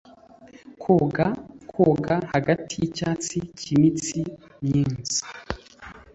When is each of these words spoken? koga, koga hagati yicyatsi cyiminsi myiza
koga, 0.81 1.27
koga 1.71 2.15
hagati 2.33 2.73
yicyatsi 2.81 3.37
cyiminsi 3.59 4.19
myiza 4.65 5.23